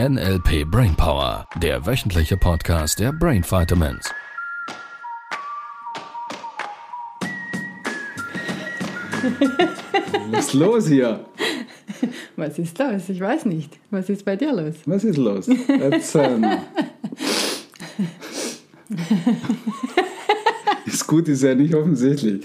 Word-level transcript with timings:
NLP 0.00 0.64
Brainpower, 0.68 1.46
der 1.62 1.86
wöchentliche 1.86 2.36
Podcast 2.36 2.98
der 2.98 3.12
Brain 3.12 3.44
Vitamins. 3.44 4.10
Was 10.32 10.46
ist 10.46 10.54
los 10.54 10.88
hier? 10.88 11.24
Was 12.36 12.58
ist 12.58 12.76
los? 12.78 13.08
Ich 13.08 13.20
weiß 13.20 13.44
nicht. 13.46 13.78
Was 13.90 14.08
ist 14.10 14.24
bei 14.24 14.34
dir 14.36 14.52
los? 14.52 14.74
Was 14.86 15.04
ist 15.04 15.16
los? 15.16 15.46
Erzähl 15.68 16.38
mal. 16.38 16.58
ist 20.86 21.06
gut, 21.06 21.28
ist 21.28 21.42
ja 21.44 21.54
nicht 21.54 21.72
offensichtlich. 21.74 22.44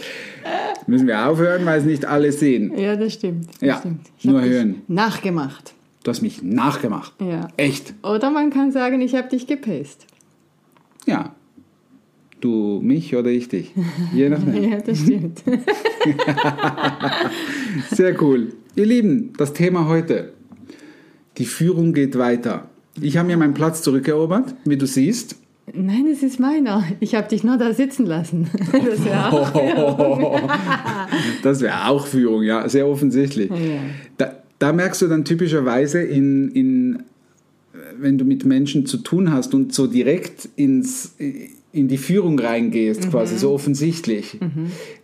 Müssen 0.87 1.07
wir 1.07 1.27
aufhören, 1.27 1.65
weil 1.65 1.79
es 1.79 1.85
nicht 1.85 2.05
alle 2.05 2.31
sehen. 2.31 2.77
Ja, 2.77 2.95
das 2.95 3.13
stimmt. 3.13 3.49
Das 3.55 3.61
Ja, 3.61 3.77
stimmt. 3.79 4.01
nur 4.23 4.41
hören. 4.43 4.81
Nachgemacht. 4.87 5.73
Du 6.09 6.11
hast 6.11 6.23
mich 6.23 6.41
nachgemacht. 6.41 7.13
Ja. 7.21 7.49
Echt? 7.55 7.93
Oder 8.01 8.31
man 8.31 8.49
kann 8.49 8.71
sagen, 8.71 8.99
ich 8.99 9.13
habe 9.13 9.29
dich 9.29 9.45
gepaced. 9.45 10.07
Ja. 11.05 11.35
Du 12.41 12.79
mich 12.81 13.15
oder 13.15 13.29
ich 13.29 13.47
dich? 13.47 13.75
Je 14.11 14.27
nachdem. 14.29 14.71
Ja, 14.71 14.79
das 14.79 15.01
stimmt. 15.01 15.43
Sehr 17.91 18.19
cool. 18.23 18.53
Ihr 18.75 18.87
Lieben, 18.87 19.33
das 19.37 19.53
Thema 19.53 19.87
heute. 19.87 20.33
Die 21.37 21.45
Führung 21.45 21.93
geht 21.93 22.17
weiter. 22.17 22.71
Ich 22.99 23.15
habe 23.15 23.27
mir 23.27 23.37
meinen 23.37 23.53
Platz 23.53 23.83
zurückerobert, 23.83 24.55
wie 24.65 24.77
du 24.77 24.87
siehst. 24.87 25.35
Nein, 25.71 26.07
es 26.11 26.23
ist 26.23 26.39
meiner. 26.39 26.85
Ich 26.99 27.13
habe 27.13 27.27
dich 27.27 27.43
nur 27.43 27.57
da 27.57 27.71
sitzen 27.71 28.07
lassen. 28.07 28.49
Das 28.71 29.05
wäre 29.05 29.31
auch. 29.31 30.41
Das 31.43 31.61
wäre 31.61 31.87
auch 31.87 32.07
Führung, 32.07 32.41
ja, 32.41 32.67
sehr 32.67 32.87
offensichtlich. 32.87 33.51
Ja. 33.51 33.79
Da, 34.17 34.38
da 34.59 34.73
merkst 34.73 35.01
du 35.01 35.07
dann 35.07 35.25
typischerweise, 35.25 36.01
in, 36.01 36.49
in, 36.51 37.03
wenn 37.97 38.17
du 38.17 38.25
mit 38.25 38.45
Menschen 38.45 38.85
zu 38.85 38.97
tun 38.97 39.31
hast 39.31 39.53
und 39.53 39.73
so 39.73 39.87
direkt 39.87 40.49
ins, 40.55 41.15
in 41.71 41.87
die 41.87 41.97
Führung 41.97 42.37
reingehst, 42.39 43.09
quasi 43.09 43.37
so 43.37 43.51
offensichtlich, 43.51 44.37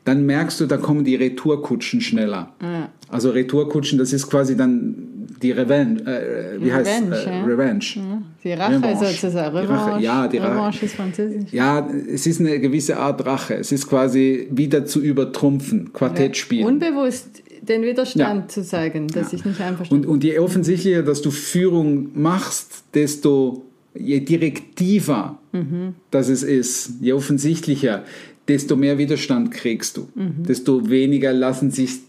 dann 0.03 0.25
merkst 0.25 0.59
du, 0.59 0.65
da 0.65 0.77
kommen 0.77 1.03
die 1.03 1.15
Retourkutschen 1.15 2.01
schneller. 2.01 2.53
Ja. 2.61 2.89
Also 3.09 3.29
Retourkutschen, 3.31 3.97
das 3.97 4.13
ist 4.13 4.29
quasi 4.29 4.57
dann 4.57 4.95
die 5.41 5.51
Revenge, 5.51 6.01
äh, 6.05 6.63
wie 6.63 6.73
heißt 6.73 6.89
Revenge, 6.89 7.15
äh, 7.15 7.25
ja. 7.25 7.43
Revenge. 7.43 7.85
Die 8.43 8.53
Rache 8.53 8.77
Revanche. 8.77 9.05
sozusagen. 9.05 9.55
Die 9.55 9.65
Rache, 9.65 9.87
Revanche. 9.87 10.03
ja, 10.03 10.27
die 10.27 10.37
Rache. 10.37 10.51
Revanche 10.51 10.85
ist 10.85 10.95
französisch. 10.95 11.51
Ja, 11.51 11.87
es 12.13 12.25
ist 12.25 12.39
eine 12.39 12.59
gewisse 12.59 12.97
Art 12.97 13.25
Rache. 13.25 13.55
Es 13.55 13.71
ist 13.71 13.87
quasi 13.87 14.47
wieder 14.49 14.85
zu 14.85 15.01
übertrumpfen, 15.01 15.91
Quartett 15.93 16.37
spielen. 16.37 16.65
Unbewusst 16.65 17.43
den 17.67 17.83
Widerstand 17.83 18.43
Ja. 18.43 18.47
zu 18.47 18.63
zeigen, 18.63 19.07
dass 19.07 19.33
ich 19.33 19.43
nicht 19.45 19.59
Und, 19.59 19.65
einverstanden 19.65 20.07
und 20.07 20.23
je 20.23 20.39
offensichtlicher, 20.39 21.03
dass 21.03 21.21
du 21.21 21.31
Führung 21.31 22.09
machst, 22.13 22.83
desto 22.93 23.63
je 23.97 24.19
direktiver 24.19 25.39
das 26.11 26.27
es 26.27 26.43
ist, 26.43 26.95
je 26.99 27.13
offensichtlicher, 27.13 28.03
desto 28.47 28.75
mehr 28.75 28.97
Widerstand 28.97 29.51
kriegst 29.51 29.95
du. 29.97 30.09
Desto 30.15 30.89
weniger 30.89 31.31
lassen 31.31 31.71
sich 31.71 31.99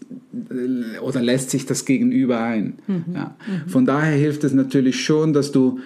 oder 1.01 1.21
lässt 1.21 1.49
sich 1.49 1.65
das 1.65 1.85
Gegenüber 1.85 2.41
ein. 2.41 2.77
Ja. 3.13 3.35
Von 3.67 3.85
daher 3.85 4.17
hilft 4.17 4.43
es 4.43 4.53
natürlich 4.53 5.01
schon, 5.03 5.31
dass 5.33 5.51
du 5.51 5.79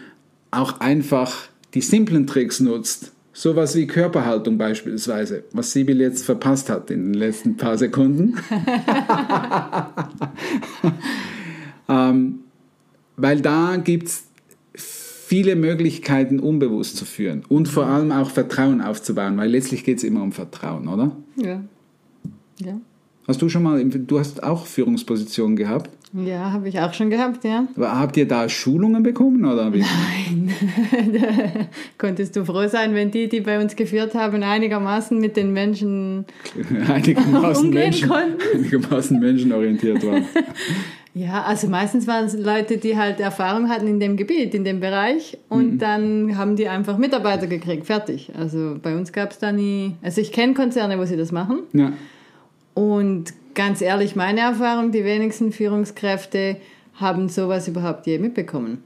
auch 0.50 0.80
einfach 0.80 1.50
die 1.76 1.82
simplen 1.82 2.26
Tricks 2.28 2.60
nutzt. 2.60 3.12
Sowas 3.34 3.76
wie 3.76 3.88
Körperhaltung 3.88 4.58
beispielsweise, 4.58 5.46
was 5.54 5.72
Sibyl 5.72 6.02
jetzt 6.02 6.26
verpasst 6.26 6.70
hat 6.70 6.92
in 6.92 7.14
den 7.14 7.14
letzten 7.14 7.56
paar 7.56 7.78
Sekunden. 7.78 8.38
Weil 13.18 13.42
da 13.42 13.78
gibt 13.78 14.08
es 14.08 14.26
viele 15.32 15.56
Möglichkeiten, 15.56 16.40
unbewusst 16.40 16.98
zu 16.98 17.06
führen 17.06 17.44
und 17.48 17.68
vor 17.68 17.86
allem 17.86 18.12
auch 18.12 18.30
Vertrauen 18.30 18.82
aufzubauen, 18.82 19.38
weil 19.38 19.50
letztlich 19.50 19.86
geht 19.86 20.00
es 20.00 20.04
immer 20.04 20.22
um 20.22 20.34
Vertrauen, 20.34 20.90
oder? 20.90 21.16
Ja. 21.38 21.64
Ja. 22.60 22.82
Hast 23.28 23.42
du 23.42 23.48
schon 23.48 23.64
mal, 23.64 23.82
du 23.84 24.20
hast 24.20 24.44
auch 24.44 24.66
Führungspositionen 24.66 25.56
gehabt, 25.56 25.90
Ja, 26.14 26.52
habe 26.52 26.68
ich 26.68 26.78
auch 26.80 26.94
schon 26.94 27.10
gehabt, 27.10 27.46
ja. 27.46 27.68
aber 27.76 27.98
habt 27.98 28.18
ihr 28.18 28.28
da 28.28 28.50
Schulungen 28.50 29.02
bekommen 29.02 29.46
oder 29.46 29.74
wie? 29.74 29.84
Konntest 31.98 32.36
du 32.36 32.44
froh 32.44 32.68
sein, 32.68 32.94
wenn 32.96 33.12
die, 33.12 33.30
die 33.30 33.40
bei 33.40 33.62
uns 33.62 33.78
geführt 33.78 34.14
haben, 34.14 34.44
einigermaßen 34.44 35.18
mit 35.18 35.38
den 35.38 35.54
Menschen. 35.54 36.26
einigermaßen, 36.90 37.68
Umgehen 37.68 37.84
Menschen, 37.84 38.10
konnten? 38.10 38.38
einigermaßen 38.56 39.20
menschenorientiert 39.20 40.06
waren. 40.06 40.26
Ja, 41.14 41.44
also 41.44 41.68
meistens 41.68 42.08
waren 42.08 42.26
es 42.26 42.38
Leute, 42.38 42.78
die 42.78 42.98
halt 42.98 43.22
Erfahrung 43.22 43.70
hatten 43.70 43.88
in 43.88 44.00
dem 44.02 44.18
Gebiet, 44.18 44.54
in 44.54 44.66
dem 44.66 44.82
Bereich 44.82 45.38
und 45.48 45.80
dann 45.80 46.38
haben 46.38 46.58
die 46.58 46.68
einfach 46.68 46.98
Mitarbeiter 46.98 47.48
gekriegt, 47.48 47.86
fertig. 47.86 48.32
Also 48.38 48.78
bei 48.82 48.96
uns 48.96 49.14
gab 49.14 49.32
es 49.32 49.40
da 49.40 49.52
nie. 49.52 49.96
Also 50.02 50.20
ich 50.20 50.32
kenne 50.34 50.54
Konzerne, 50.54 51.00
wo 51.00 51.06
sie 51.06 51.18
das 51.18 51.32
machen 51.32 51.60
Ja. 51.74 51.94
Und 52.82 53.34
ganz 53.54 53.80
ehrlich, 53.80 54.16
meine 54.16 54.40
Erfahrung, 54.40 54.92
die 54.92 55.04
wenigsten 55.04 55.52
Führungskräfte 55.52 56.58
haben 56.96 57.30
sowas 57.30 57.68
überhaupt 57.68 58.08
je 58.08 58.18
mitbekommen. 58.18 58.80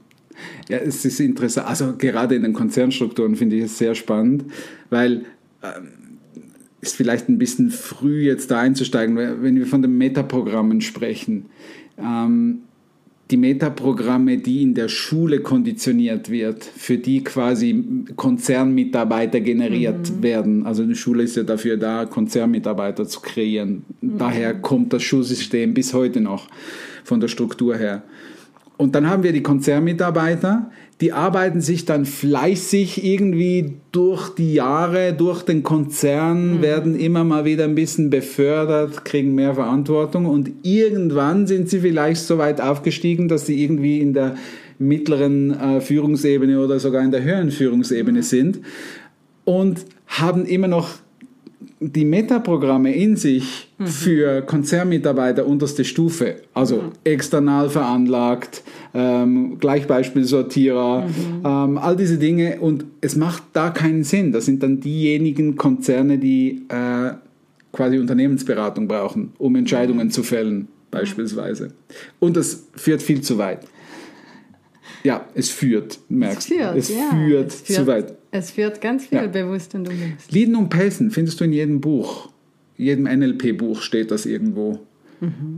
Ja, 0.68 0.76
es 0.76 1.06
ist 1.06 1.18
interessant. 1.18 1.66
Also 1.66 1.94
gerade 1.96 2.34
in 2.34 2.42
den 2.42 2.52
Konzernstrukturen 2.52 3.36
finde 3.36 3.56
ich 3.56 3.64
es 3.64 3.78
sehr 3.78 3.94
spannend, 3.94 4.44
weil 4.90 5.24
ähm, 5.62 6.18
ist 6.82 6.94
vielleicht 6.94 7.30
ein 7.30 7.38
bisschen 7.38 7.70
früh 7.70 8.20
jetzt 8.20 8.50
da 8.50 8.60
einzusteigen, 8.60 9.16
wenn 9.16 9.56
wir 9.56 9.66
von 9.66 9.80
den 9.80 9.96
Metaprogrammen 9.96 10.82
sprechen. 10.82 11.46
Ähm, 11.96 12.64
die 13.30 13.36
Metaprogramme, 13.36 14.38
die 14.38 14.62
in 14.62 14.74
der 14.74 14.88
Schule 14.88 15.40
konditioniert 15.40 16.30
wird, 16.30 16.64
für 16.64 16.96
die 16.96 17.24
quasi 17.24 17.84
Konzernmitarbeiter 18.14 19.40
generiert 19.40 20.22
werden. 20.22 20.64
Also 20.64 20.84
die 20.84 20.94
Schule 20.94 21.24
ist 21.24 21.36
ja 21.36 21.42
dafür 21.42 21.76
da, 21.76 22.04
Konzernmitarbeiter 22.04 23.06
zu 23.08 23.20
kreieren. 23.20 23.84
Daher 24.00 24.54
kommt 24.54 24.92
das 24.92 25.02
Schulsystem 25.02 25.74
bis 25.74 25.92
heute 25.92 26.20
noch 26.20 26.48
von 27.02 27.18
der 27.20 27.28
Struktur 27.28 27.76
her. 27.76 28.04
Und 28.76 28.94
dann 28.94 29.08
haben 29.08 29.22
wir 29.22 29.32
die 29.32 29.42
Konzernmitarbeiter, 29.42 30.70
die 31.00 31.12
arbeiten 31.12 31.60
sich 31.60 31.84
dann 31.84 32.04
fleißig 32.04 33.04
irgendwie 33.04 33.74
durch 33.92 34.34
die 34.34 34.54
Jahre, 34.54 35.12
durch 35.12 35.42
den 35.42 35.62
Konzern, 35.62 36.62
werden 36.62 36.98
immer 36.98 37.24
mal 37.24 37.44
wieder 37.44 37.64
ein 37.64 37.74
bisschen 37.74 38.10
befördert, 38.10 39.04
kriegen 39.04 39.34
mehr 39.34 39.54
Verantwortung. 39.54 40.26
Und 40.26 40.50
irgendwann 40.62 41.46
sind 41.46 41.68
sie 41.68 41.80
vielleicht 41.80 42.22
so 42.22 42.38
weit 42.38 42.60
aufgestiegen, 42.60 43.28
dass 43.28 43.46
sie 43.46 43.62
irgendwie 43.62 44.00
in 44.00 44.14
der 44.14 44.36
mittleren 44.78 45.58
äh, 45.58 45.80
Führungsebene 45.80 46.62
oder 46.62 46.78
sogar 46.78 47.02
in 47.02 47.10
der 47.10 47.22
höheren 47.22 47.50
Führungsebene 47.50 48.22
sind 48.22 48.60
und 49.44 49.86
haben 50.06 50.44
immer 50.44 50.68
noch 50.68 50.90
die 51.80 52.04
Metaprogramme 52.04 52.94
in 52.94 53.16
sich 53.16 53.68
für 53.78 54.42
Konzernmitarbeiter 54.42 55.46
unterste 55.46 55.84
Stufe, 55.84 56.36
also 56.54 56.84
external 57.04 57.68
veranlagt, 57.68 58.62
ähm, 58.94 59.58
Gleichbeispielsortierer, 59.58 61.06
ähm, 61.44 61.78
all 61.78 61.96
diese 61.96 62.16
Dinge 62.16 62.60
und 62.60 62.86
es 63.02 63.16
macht 63.16 63.42
da 63.52 63.70
keinen 63.70 64.04
Sinn. 64.04 64.32
Das 64.32 64.46
sind 64.46 64.62
dann 64.62 64.80
diejenigen 64.80 65.56
Konzerne, 65.56 66.18
die 66.18 66.62
äh, 66.68 67.12
quasi 67.72 67.98
Unternehmensberatung 67.98 68.88
brauchen, 68.88 69.32
um 69.36 69.54
Entscheidungen 69.54 70.10
zu 70.10 70.22
fällen, 70.22 70.68
beispielsweise. 70.90 71.72
Und 72.18 72.36
das 72.36 72.68
führt 72.74 73.02
viel 73.02 73.20
zu 73.20 73.36
weit. 73.36 73.66
Ja, 75.06 75.26
es 75.34 75.48
führt, 75.50 75.98
merkst 76.08 76.50
du. 76.50 76.54
es 76.76 76.88
ja. 76.90 77.10
führt 77.10 77.48
Es 77.52 77.60
führt- 77.62 77.78
zu 77.78 77.86
weit. 77.86 78.14
Es 78.32 78.50
führt 78.50 78.80
ganz 78.80 79.06
viel 79.06 79.18
Ja. 79.18 79.26
bewusst 79.26 79.74
und 79.74 79.88
unbewusst. 79.88 80.30
Leaden 80.32 80.56
und 80.56 80.68
Pacen 80.68 81.10
findest 81.10 81.40
du 81.40 81.44
in 81.44 81.52
jedem 81.52 81.80
Buch. 81.80 82.28
jedem 82.78 83.06
NLP-Buch 83.06 83.80
steht 83.80 84.10
das 84.10 84.26
irgendwo. 84.26 84.80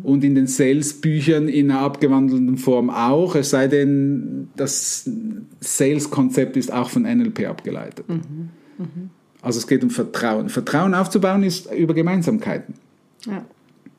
Und 0.05 0.23
in 0.23 0.37
den 0.37 0.47
Sales-Büchern 0.47 1.49
in 1.49 1.69
einer 1.73 1.81
abgewandelten 1.81 2.59
Form 2.59 2.91
auch, 2.91 3.35
es 3.35 3.51
sei 3.51 3.67
denn, 3.67 4.49
das 4.55 5.11
Sales-Konzept 5.61 6.57
ist 6.57 6.73
auch 6.73 6.91
von 6.91 7.03
NLP 7.05 7.47
abgeleitet. 7.47 8.05
Also 9.43 9.59
es 9.59 9.67
geht 9.67 9.83
um 9.83 9.91
Vertrauen. 9.91 10.49
Vertrauen 10.49 10.95
aufzubauen 10.95 11.43
ist 11.43 11.73
über 11.75 11.95
Gemeinsamkeiten. 11.95 12.75
Ja. 13.27 13.45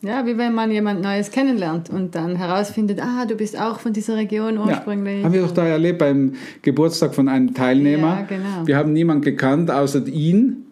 Ja, 0.01 0.25
wie 0.25 0.37
wenn 0.37 0.53
man 0.53 0.71
jemand 0.71 1.01
Neues 1.01 1.29
kennenlernt 1.31 1.89
und 1.89 2.15
dann 2.15 2.37
herausfindet, 2.37 3.01
ah, 3.01 3.25
du 3.25 3.35
bist 3.35 3.59
auch 3.59 3.79
von 3.79 3.91
dieser 3.91 4.15
Region 4.15 4.57
ursprünglich. 4.57 5.19
Ja, 5.19 5.25
haben 5.25 5.33
wir 5.33 5.41
doch 5.41 5.51
da 5.51 5.65
erlebt 5.65 5.99
beim 5.99 6.35
Geburtstag 6.61 7.13
von 7.13 7.27
einem 7.27 7.53
Teilnehmer. 7.53 8.21
Ja, 8.21 8.21
genau. 8.21 8.65
Wir 8.67 8.77
haben 8.77 8.93
niemanden 8.93 9.23
gekannt 9.23 9.69
außer 9.69 10.07
ihn. 10.07 10.65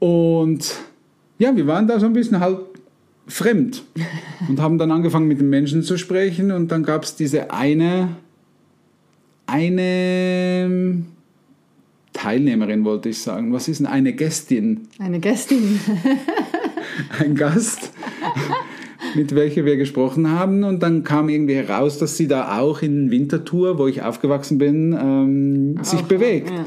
Und 0.00 0.74
ja, 1.38 1.54
wir 1.54 1.66
waren 1.66 1.86
da 1.86 2.00
so 2.00 2.06
ein 2.06 2.12
bisschen 2.12 2.40
halt 2.40 2.58
fremd 3.28 3.84
und 4.48 4.60
haben 4.60 4.78
dann 4.78 4.90
angefangen 4.90 5.28
mit 5.28 5.40
den 5.40 5.50
Menschen 5.50 5.82
zu 5.82 5.98
sprechen 5.98 6.50
und 6.50 6.72
dann 6.72 6.82
gab 6.82 7.04
es 7.04 7.14
diese 7.14 7.52
eine, 7.52 8.16
eine 9.46 11.02
Teilnehmerin, 12.12 12.84
wollte 12.84 13.10
ich 13.10 13.22
sagen. 13.22 13.52
Was 13.52 13.68
ist 13.68 13.78
denn 13.78 13.86
eine 13.86 14.12
Gästin? 14.14 14.88
Eine 14.98 15.20
Gästin. 15.20 15.78
ein 17.20 17.34
Gast. 17.34 17.92
mit 19.14 19.34
welcher 19.34 19.64
wir 19.64 19.76
gesprochen 19.76 20.30
haben. 20.30 20.64
Und 20.64 20.82
dann 20.82 21.04
kam 21.04 21.28
irgendwie 21.28 21.54
heraus, 21.54 21.98
dass 21.98 22.16
sie 22.16 22.28
da 22.28 22.58
auch 22.58 22.82
in 22.82 23.10
Winterthur, 23.10 23.78
wo 23.78 23.86
ich 23.86 24.02
aufgewachsen 24.02 24.58
bin, 24.58 24.96
ähm, 25.00 25.82
sich 25.84 26.02
bewegt. 26.02 26.50
ja, 26.50 26.64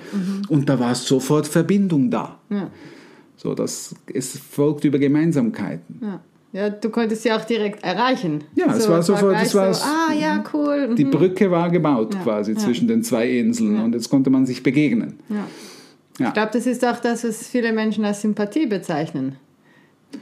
Und 0.49 0.69
da 0.69 0.79
war 0.79 0.95
sofort 0.95 1.47
Verbindung 1.47 2.09
da. 2.09 2.39
Ja. 2.49 2.69
So, 3.37 3.53
das, 3.53 3.95
es 4.13 4.37
folgt 4.37 4.85
über 4.85 4.99
Gemeinsamkeiten. 4.99 5.99
Ja. 6.01 6.19
ja, 6.53 6.69
du 6.69 6.89
konntest 6.89 7.23
sie 7.23 7.31
auch 7.31 7.43
direkt 7.43 7.83
erreichen. 7.83 8.43
Ja, 8.55 8.67
es 8.75 8.87
war 8.87 9.01
sofort- 9.01 9.35
es 9.41 9.55
war 9.55 9.73
so, 9.73 9.83
ah, 9.83 10.13
ja, 10.13 10.43
cool. 10.53 10.93
Die 10.95 11.05
mhm. 11.05 11.11
Brücke 11.11 11.49
war 11.49 11.69
gebaut 11.69 12.13
Ja, 12.13 12.21
quasi 12.21 12.53
ja. 12.53 12.57
zwischen 12.59 12.87
den 12.87 13.03
zwei 13.03 13.29
Inseln 13.29 13.79
und 13.81 13.93
jetzt 13.93 14.09
konnte 14.09 14.29
man 14.29 14.45
sich 14.45 14.61
begegnen. 14.63 15.15
Ja. 15.29 15.47
Ja. 16.19 16.27
Ich 16.27 16.33
glaube, 16.33 16.51
das 16.53 16.67
ist 16.67 16.85
auch 16.85 16.99
das, 16.99 17.23
was 17.23 17.47
viele 17.47 17.73
Menschen 17.73 18.05
als 18.05 18.21
Sympathie 18.21 18.67
bezeichnen. 18.67 19.37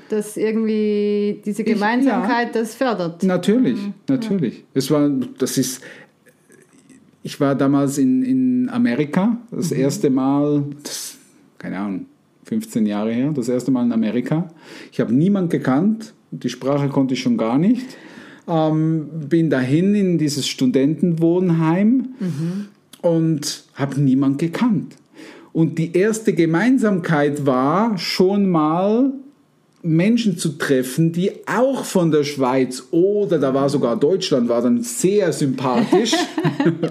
Dass 0.09 0.38
irgendwie 0.38 1.41
diese 1.45 1.63
Gemeinsamkeit 1.63 2.56
das 2.56 2.75
fördert. 2.75 3.24
Natürlich, 3.24 3.80
natürlich. 4.07 4.63
Es 4.74 4.89
war, 4.89 5.09
das 5.38 5.57
ist, 5.57 5.81
ich 7.24 7.39
war 7.39 7.56
damals 7.56 7.97
in, 7.97 8.24
in 8.24 8.69
Amerika, 8.69 9.38
das 9.51 9.71
erste 9.71 10.09
Mal, 10.09 10.63
das, 10.83 11.18
keine 11.57 11.77
Ahnung, 11.77 12.06
15 12.45 12.86
Jahre 12.88 13.13
her, 13.13 13.31
das 13.31 13.50
erste 13.50 13.69
Mal 13.69 13.86
in 13.86 13.91
Amerika. 13.91 14.47
Ich 14.91 15.00
habe 15.00 15.13
niemand 15.13 15.51
gekannt, 15.51 16.13
die 16.31 16.50
Sprache 16.50 16.89
konnte 16.89 17.13
ich 17.13 17.21
schon 17.21 17.38
gar 17.38 17.57
nicht. 17.57 17.85
Ähm, 18.47 19.07
bin 19.30 19.50
dahin 19.51 19.94
in 19.94 20.18
dieses 20.18 20.47
Studentenwohnheim 20.47 22.09
und 23.01 23.63
habe 23.75 24.01
niemand 24.01 24.39
gekannt. 24.39 24.95
Und 25.53 25.77
die 25.77 25.95
erste 25.95 26.33
Gemeinsamkeit 26.33 27.45
war 27.45 27.97
schon 27.97 28.50
mal 28.50 29.13
Menschen 29.81 30.37
zu 30.37 30.57
treffen, 30.57 31.13
die 31.13 31.31
auch 31.47 31.85
von 31.85 32.11
der 32.11 32.25
Schweiz 32.25 32.87
oder 32.91 33.39
da 33.39 33.53
war 33.53 33.69
sogar 33.69 33.95
Deutschland, 33.97 34.49
war 34.49 34.61
dann 34.61 34.81
sehr 34.83 35.31
sympathisch. 35.31 36.13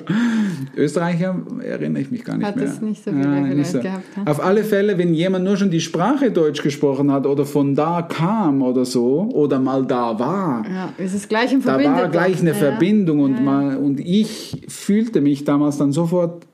Österreicher 0.76 1.36
erinnere 1.62 2.02
ich 2.02 2.10
mich 2.10 2.24
gar 2.24 2.38
nicht 2.38 2.46
Hat 2.46 2.56
mehr. 2.56 2.64
es 2.64 2.80
nicht 2.80 3.04
so 3.04 3.10
viele 3.10 3.46
vielleicht 3.46 3.82
gehabt, 3.82 4.16
hm? 4.16 4.26
Auf 4.26 4.42
alle 4.42 4.64
Fälle, 4.64 4.96
wenn 4.96 5.12
jemand 5.12 5.44
nur 5.44 5.56
schon 5.58 5.70
die 5.70 5.80
Sprache 5.80 6.30
Deutsch 6.30 6.62
gesprochen 6.62 7.12
hat 7.12 7.26
oder 7.26 7.44
von 7.44 7.74
da 7.74 8.00
kam 8.02 8.62
oder 8.62 8.86
so 8.86 9.28
oder 9.34 9.58
mal 9.58 9.84
da 9.84 10.18
war, 10.18 10.64
Ja, 10.66 10.92
es 10.96 11.12
ist 11.12 11.28
gleich 11.28 11.50
ein 11.52 11.62
da 11.62 11.82
war 11.82 12.08
gleich 12.08 12.40
eine 12.40 12.50
ja. 12.50 12.56
Verbindung 12.56 13.20
und, 13.20 13.44
mal, 13.44 13.76
und 13.76 14.00
ich 14.00 14.62
fühlte 14.68 15.20
mich 15.20 15.44
damals 15.44 15.76
dann 15.76 15.92
sofort 15.92 16.46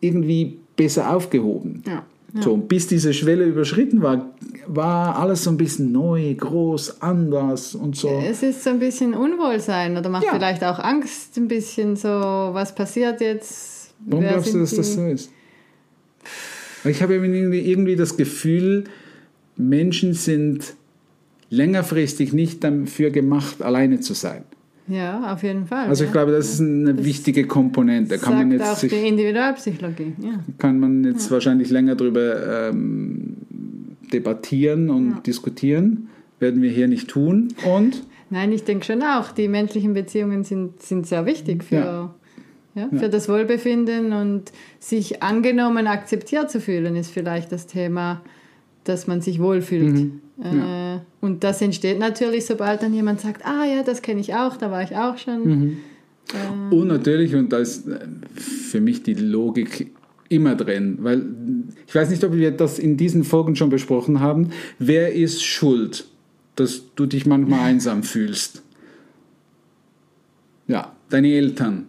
irgendwie 0.00 0.58
besser 0.76 1.14
aufgehoben. 1.14 1.82
Ja. 1.86 2.02
So, 2.40 2.52
und 2.52 2.68
bis 2.68 2.86
diese 2.86 3.14
Schwelle 3.14 3.44
überschritten 3.44 4.02
war, 4.02 4.34
war 4.66 5.18
alles 5.18 5.44
so 5.44 5.50
ein 5.50 5.56
bisschen 5.56 5.92
neu, 5.92 6.34
groß, 6.34 7.00
anders 7.00 7.74
und 7.74 7.96
so. 7.96 8.08
Es 8.22 8.42
ist 8.42 8.62
so 8.62 8.70
ein 8.70 8.78
bisschen 8.78 9.14
Unwohlsein 9.14 9.96
oder 9.96 10.10
macht 10.10 10.26
Ja. 10.26 10.32
vielleicht 10.34 10.62
auch 10.62 10.78
Angst, 10.78 11.36
ein 11.38 11.48
bisschen 11.48 11.96
so, 11.96 12.08
was 12.08 12.74
passiert 12.74 13.22
jetzt? 13.22 13.94
Warum 14.00 14.24
Wer 14.24 14.32
glaubst 14.34 14.52
du, 14.52 14.58
dass 14.58 14.74
das 14.74 14.88
die? 14.88 14.92
so 14.94 15.06
ist? 15.06 15.30
Ich 16.84 17.02
habe 17.02 17.14
irgendwie 17.14 17.96
das 17.96 18.16
Gefühl, 18.16 18.84
Menschen 19.56 20.12
sind 20.12 20.74
längerfristig 21.50 22.32
nicht 22.34 22.62
dafür 22.62 23.10
gemacht, 23.10 23.62
alleine 23.62 24.00
zu 24.00 24.12
sein. 24.14 24.44
Ja, 24.88 25.32
auf 25.32 25.42
jeden 25.42 25.66
Fall. 25.66 25.86
Also 25.86 26.04
ich 26.04 26.08
ja. 26.08 26.12
glaube, 26.12 26.32
das 26.32 26.54
ist 26.54 26.60
eine 26.60 27.04
wichtige 27.04 27.46
Komponente. 27.46 28.18
Kann 28.18 28.34
man 28.34 28.52
jetzt 28.52 28.64
auch 28.64 28.76
sich, 28.76 28.90
die 28.90 29.06
Individualpsychologie. 29.06 30.14
Ja. 30.22 30.40
kann 30.58 30.78
man 30.80 31.04
jetzt 31.04 31.30
wahrscheinlich 31.30 31.70
länger 31.70 31.94
darüber 31.94 32.68
ähm, 32.70 33.36
debattieren 34.12 34.90
und 34.90 35.26
diskutieren. 35.26 36.08
Werden 36.40 36.62
wir 36.62 36.70
hier 36.70 36.88
nicht 36.88 37.08
tun. 37.08 37.48
Und 37.64 38.02
Nein, 38.30 38.52
ich 38.52 38.64
denke 38.64 38.84
schon 38.84 39.02
auch, 39.02 39.32
die 39.32 39.48
menschlichen 39.48 39.94
Beziehungen 39.94 40.44
sind, 40.44 40.82
sind 40.82 41.06
sehr 41.06 41.24
wichtig 41.26 41.64
für, 41.64 41.76
Ja. 41.76 42.14
ja. 42.74 42.88
für 42.98 43.08
das 43.08 43.28
Wohlbefinden 43.28 44.12
und 44.12 44.52
sich 44.78 45.22
angenommen, 45.22 45.86
akzeptiert 45.86 46.50
zu 46.50 46.60
fühlen, 46.60 46.94
ist 46.96 47.10
vielleicht 47.10 47.52
das 47.52 47.66
Thema, 47.66 48.20
dass 48.88 49.06
man 49.06 49.20
sich 49.20 49.38
wohlfühlt. 49.40 49.94
Mhm. 49.94 50.20
Äh, 50.42 50.98
Und 51.20 51.44
das 51.44 51.60
entsteht 51.60 51.98
natürlich, 51.98 52.46
sobald 52.46 52.82
dann 52.82 52.94
jemand 52.94 53.20
sagt, 53.20 53.44
ah 53.44 53.64
ja, 53.64 53.82
das 53.82 54.02
kenne 54.02 54.20
ich 54.20 54.34
auch, 54.34 54.56
da 54.56 54.70
war 54.70 54.82
ich 54.82 54.96
auch 54.96 55.18
schon. 55.18 55.44
Mhm. 55.44 55.76
Und 56.70 56.88
natürlich, 56.88 57.34
und 57.34 57.52
da 57.52 57.58
ist 57.58 57.88
äh, 57.88 58.00
für 58.34 58.80
mich 58.80 59.02
die 59.02 59.14
Logik 59.14 59.90
immer 60.28 60.54
drin, 60.54 60.98
weil 61.00 61.24
ich 61.86 61.94
weiß 61.94 62.10
nicht, 62.10 62.22
ob 62.22 62.34
wir 62.34 62.50
das 62.50 62.78
in 62.78 62.96
diesen 62.96 63.24
Folgen 63.24 63.56
schon 63.56 63.70
besprochen 63.70 64.20
haben. 64.20 64.50
Wer 64.78 65.14
ist 65.14 65.42
schuld, 65.42 66.06
dass 66.56 66.82
du 66.94 67.06
dich 67.06 67.24
manchmal 67.24 67.60
einsam 67.70 68.02
fühlst? 68.02 68.62
Ja, 70.66 70.92
deine 71.08 71.32
Eltern. 71.32 71.86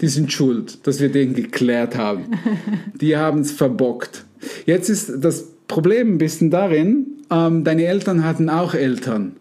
Die 0.00 0.08
sind 0.08 0.30
schuld, 0.30 0.86
dass 0.86 1.00
wir 1.00 1.10
den 1.10 1.34
geklärt 1.34 1.96
haben. 1.96 2.26
Die 2.94 3.16
haben 3.16 3.40
es 3.40 3.50
verbockt. 3.50 4.24
Jetzt 4.66 4.90
ist 4.90 5.12
das 5.20 5.49
Problem 5.70 6.14
ein 6.14 6.18
bisschen 6.18 6.50
darin, 6.50 7.06
ähm, 7.30 7.64
deine 7.64 7.84
Eltern 7.86 8.24
hatten 8.24 8.48
auch 8.50 8.74
Eltern. 8.74 9.32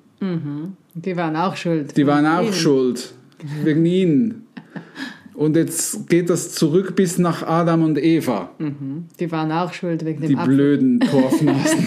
Die 0.96 1.16
waren 1.18 1.36
auch 1.36 1.56
schuld. 1.56 1.96
Die 1.98 2.06
waren 2.08 2.26
auch 2.26 2.44
Ihnen. 2.44 2.54
schuld. 2.54 3.14
Wegen 3.64 3.86
ihnen. 3.86 4.46
Und 5.34 5.56
jetzt 5.56 6.10
geht 6.10 6.30
das 6.30 6.52
zurück 6.54 6.96
bis 6.96 7.18
nach 7.18 7.42
Adam 7.44 7.84
und 7.84 7.98
Eva. 7.98 8.50
Die 9.20 9.31
waren 9.31 9.52
auch 9.54 9.72
schuld 9.74 10.04
wegen 10.06 10.20
dem 10.22 10.28
Die 10.30 10.36
Apfel. 10.36 10.56
blöden 10.56 11.00
Torfnasen. 11.12 11.86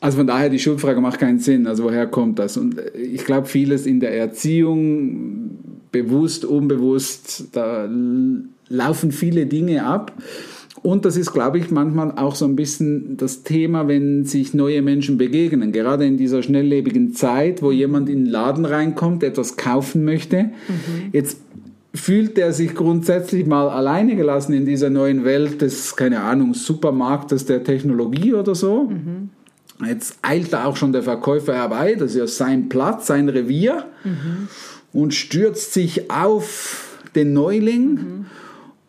also 0.00 0.18
von 0.18 0.26
daher, 0.26 0.48
die 0.48 0.58
Schuldfrage 0.58 1.00
macht 1.00 1.18
keinen 1.18 1.38
Sinn. 1.40 1.66
Also 1.66 1.84
woher 1.84 2.06
kommt 2.06 2.38
das? 2.38 2.56
Und 2.56 2.76
ich 2.96 3.24
glaube, 3.24 3.46
vieles 3.48 3.86
in 3.86 4.00
der 4.00 4.16
Erziehung, 4.16 5.50
bewusst, 5.90 6.44
unbewusst, 6.44 7.48
da 7.52 7.88
laufen 8.68 9.12
viele 9.12 9.46
Dinge 9.46 9.84
ab. 9.84 10.12
Und 10.82 11.04
das 11.04 11.16
ist, 11.16 11.32
glaube 11.32 11.58
ich, 11.58 11.70
manchmal 11.70 12.12
auch 12.12 12.34
so 12.34 12.44
ein 12.44 12.56
bisschen 12.56 13.16
das 13.16 13.44
Thema, 13.44 13.86
wenn 13.86 14.24
sich 14.24 14.52
neue 14.52 14.82
Menschen 14.82 15.16
begegnen. 15.16 15.70
Gerade 15.70 16.04
in 16.04 16.16
dieser 16.16 16.42
schnelllebigen 16.42 17.14
Zeit, 17.14 17.62
wo 17.62 17.70
jemand 17.70 18.08
in 18.08 18.24
den 18.24 18.32
Laden 18.32 18.64
reinkommt, 18.64 19.22
etwas 19.22 19.56
kaufen 19.56 20.04
möchte. 20.04 20.50
Jetzt 21.12 21.38
fühlt 21.94 22.36
er 22.36 22.52
sich 22.52 22.74
grundsätzlich 22.74 23.46
mal 23.46 23.68
alleine 23.68 24.16
gelassen 24.16 24.54
in 24.54 24.66
dieser 24.66 24.90
neuen 24.90 25.24
Welt 25.24 25.60
des, 25.62 25.94
keine 25.94 26.22
Ahnung, 26.22 26.54
Supermarktes 26.54 27.44
der 27.44 27.62
Technologie 27.62 28.34
oder 28.34 28.56
so. 28.56 28.90
Jetzt 29.86 30.18
eilt 30.22 30.52
da 30.52 30.64
auch 30.64 30.76
schon 30.76 30.92
der 30.92 31.02
Verkäufer 31.02 31.54
herbei, 31.54 31.94
das 31.94 32.12
ist 32.12 32.16
ja 32.16 32.26
sein 32.26 32.68
Platz, 32.68 33.06
sein 33.06 33.28
Revier. 33.28 33.84
Und 34.92 35.14
stürzt 35.14 35.72
sich 35.72 36.10
auf 36.10 36.98
den 37.14 37.32
Neuling 37.32 38.26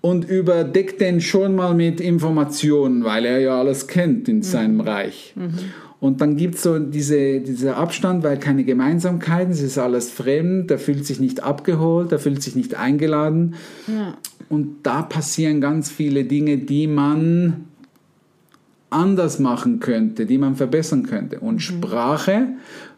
und 0.03 0.29
überdeckt 0.29 1.00
den 1.00 1.22
schon 1.22 1.55
mal 1.55 1.74
mit 1.74 2.01
Informationen, 2.01 3.05
weil 3.05 3.24
er 3.24 3.39
ja 3.39 3.57
alles 3.57 3.88
kennt 3.88 4.27
in 4.27 4.43
seinem 4.43 4.81
Reich. 4.81 5.33
Und 6.01 6.19
dann 6.19 6.36
gibt 6.36 6.55
es 6.55 6.63
so 6.63 6.77
diese, 6.77 7.39
dieser 7.39 7.77
Abstand, 7.77 8.22
weil 8.22 8.38
keine 8.38 8.65
Gemeinsamkeiten, 8.65 9.53
es 9.53 9.62
ist 9.62 9.77
alles 9.77 10.12
fremd, 10.12 10.69
der 10.69 10.77
fühlt 10.77 11.05
sich 11.05 11.22
nicht 11.22 11.41
abgeholt, 11.41 12.12
der 12.12 12.19
fühlt 12.19 12.43
sich 12.43 12.53
nicht 12.53 12.75
eingeladen. 12.75 13.55
Und 14.50 14.75
da 14.83 15.03
passieren 15.03 15.62
ganz 15.62 15.89
viele 15.89 16.25
Dinge, 16.25 16.57
die 16.57 16.88
man 16.88 17.63
anders 18.89 19.39
machen 19.39 19.79
könnte, 19.79 20.25
die 20.25 20.38
man 20.38 20.57
verbessern 20.57 21.03
könnte. 21.03 21.39
Und 21.39 21.62
Sprache 21.62 22.50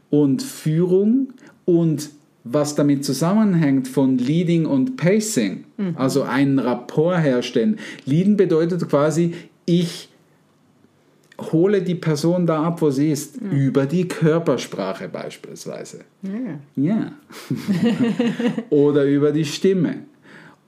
und 0.09 0.41
Führung 0.41 1.33
und 1.65 2.09
was 2.45 2.75
damit 2.75 3.03
zusammenhängt 3.03 3.87
von 3.87 4.19
Leading 4.19 4.67
und 4.67 4.97
Pacing, 4.97 5.65
also 5.95 6.21
einen 6.21 6.59
Rapport 6.59 7.19
herstellen. 7.19 7.79
Leading 8.05 8.37
bedeutet 8.37 8.87
quasi, 8.87 9.33
ich 9.65 10.09
hole 11.39 11.81
die 11.81 11.95
Person 11.95 12.45
da 12.45 12.63
ab, 12.63 12.81
wo 12.81 12.91
sie 12.91 13.11
ist, 13.11 13.37
über 13.37 13.87
die 13.87 14.07
Körpersprache 14.07 15.09
beispielsweise. 15.09 16.01
Ja. 16.21 16.59
Ja. 16.75 17.11
oder 18.69 19.05
über 19.05 19.31
die 19.31 19.45
Stimme. 19.45 20.03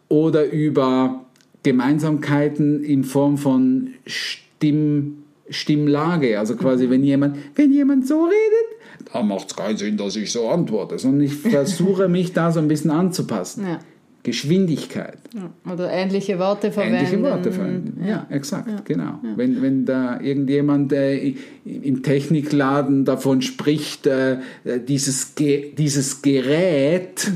Oder 0.09 0.51
über 0.51 1.25
Gemeinsamkeiten 1.63 2.83
in 2.83 3.03
Form 3.03 3.37
von 3.37 3.89
Stimm, 4.05 5.23
Stimmlage. 5.49 6.39
Also 6.39 6.55
quasi, 6.55 6.89
wenn 6.89 7.03
jemand, 7.03 7.37
wenn 7.55 7.71
jemand 7.71 8.07
so 8.07 8.23
redet, 8.23 8.76
dann 9.11 9.27
macht 9.27 9.49
es 9.49 9.55
keinen 9.55 9.77
Sinn, 9.77 9.97
dass 9.97 10.15
ich 10.15 10.31
so 10.31 10.49
antworte, 10.49 10.97
sondern 10.99 11.21
ich 11.21 11.33
versuche 11.35 12.07
mich 12.07 12.33
da 12.33 12.51
so 12.51 12.59
ein 12.59 12.67
bisschen 12.67 12.91
anzupassen. 12.91 13.65
Ja. 13.67 13.79
Geschwindigkeit. 14.23 15.19
Ja. 15.33 15.71
Oder 15.71 15.89
ähnliche 15.89 16.37
Worte 16.37 16.73
verwenden. 16.73 16.97
Ähnliche 16.97 17.21
Worte 17.21 17.51
verwenden. 17.53 18.05
Ja, 18.05 18.27
exakt, 18.29 18.85
genau. 18.85 19.21
Wenn, 19.37 19.61
wenn 19.61 19.85
da 19.85 20.19
irgendjemand 20.19 20.91
äh, 20.91 21.33
im 21.63 22.03
Technikladen 22.03 23.05
davon 23.05 23.41
spricht, 23.41 24.05
äh, 24.05 24.39
dieses, 24.85 25.35
Ge 25.35 25.71
dieses 25.77 26.21
Gerät, 26.23 27.31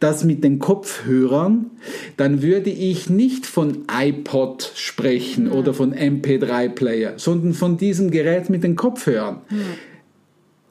das 0.00 0.24
mit 0.24 0.42
den 0.44 0.58
Kopfhörern, 0.58 1.70
dann 2.16 2.42
würde 2.42 2.70
ich 2.70 3.08
nicht 3.08 3.46
von 3.46 3.84
iPod 3.90 4.72
sprechen 4.74 5.50
oder 5.50 5.72
von 5.72 5.94
MP3-Player, 5.94 7.14
sondern 7.16 7.54
von 7.54 7.76
diesem 7.76 8.10
Gerät 8.10 8.50
mit 8.50 8.62
den 8.62 8.76
Kopfhörern. 8.76 9.42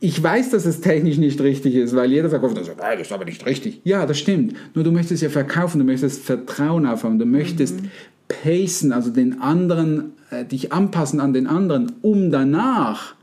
Ich 0.02 0.22
weiß, 0.22 0.52
dass 0.52 0.66
es 0.66 0.80
technisch 0.82 1.18
nicht 1.18 1.42
richtig 1.42 1.76
ist, 1.76 1.96
weil 1.96 2.12
jeder 2.12 2.30
Verkäufer 2.30 2.64
sagt, 2.64 2.82
ah, 2.82 2.94
das 2.94 3.08
ist 3.08 3.12
aber 3.12 3.26
nicht 3.26 3.46
richtig. 3.46 3.82
Ja, 3.84 4.06
das 4.06 4.18
stimmt. 4.18 4.56
Nur 4.74 4.84
du 4.84 4.92
möchtest 4.92 5.22
ja 5.22 5.30
verkaufen, 5.30 5.80
du 5.80 5.86
möchtest 5.86 6.24
Vertrauen 6.24 6.86
aufhaben, 6.86 7.20
du 7.20 7.26
möchtest 7.26 7.82
mhm. 7.82 7.90
pacen, 8.28 8.94
also 8.94 9.10
den 9.10 9.42
anderen, 9.42 10.14
äh, 10.32 10.46
dich 10.46 10.72
anpassen 10.72 11.20
an 11.20 11.34
den 11.34 11.48
anderen, 11.48 11.92
um 12.02 12.32
danach 12.32 13.16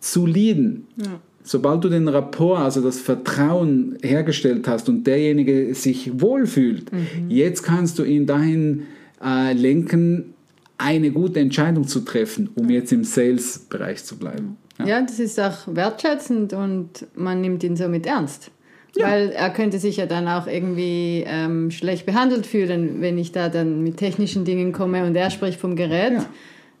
zu 0.00 0.26
leaden. 0.26 0.86
Ja. 0.96 1.20
Sobald 1.44 1.84
du 1.84 1.90
den 1.90 2.08
Rapport, 2.08 2.60
also 2.60 2.80
das 2.80 2.98
Vertrauen 2.98 3.98
hergestellt 4.02 4.66
hast 4.66 4.88
und 4.88 5.06
derjenige 5.06 5.74
sich 5.74 6.20
wohlfühlt, 6.20 6.90
mhm. 6.92 7.30
jetzt 7.30 7.62
kannst 7.62 7.98
du 7.98 8.04
ihn 8.04 8.26
dahin 8.26 8.84
äh, 9.22 9.52
lenken, 9.52 10.34
eine 10.76 11.12
gute 11.12 11.38
Entscheidung 11.38 11.86
zu 11.86 12.00
treffen, 12.00 12.50
um 12.56 12.68
jetzt 12.68 12.92
im 12.92 13.04
Sales-Bereich 13.04 14.04
zu 14.04 14.16
bleiben. 14.16 14.56
Ja. 14.78 14.86
ja. 14.86 15.02
das 15.02 15.18
ist 15.18 15.38
auch 15.40 15.66
wertschätzend 15.66 16.52
und 16.52 17.06
man 17.14 17.40
nimmt 17.40 17.62
ihn 17.62 17.76
somit 17.76 18.06
ernst. 18.06 18.50
Ja. 18.96 19.08
Weil 19.08 19.30
er 19.30 19.50
könnte 19.50 19.78
sich 19.78 19.96
ja 19.96 20.06
dann 20.06 20.28
auch 20.28 20.46
irgendwie 20.46 21.24
ähm, 21.26 21.70
schlecht 21.72 22.06
behandelt 22.06 22.46
fühlen, 22.46 23.00
wenn 23.00 23.18
ich 23.18 23.32
da 23.32 23.48
dann 23.48 23.82
mit 23.82 23.96
technischen 23.96 24.44
Dingen 24.44 24.72
komme 24.72 25.04
und 25.04 25.16
er 25.16 25.30
spricht 25.30 25.58
vom 25.58 25.74
Gerät. 25.74 26.12
Ja. 26.12 26.26